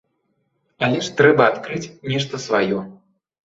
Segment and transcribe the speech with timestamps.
[0.87, 2.85] Але ж трэба адкрыць нешта сваё.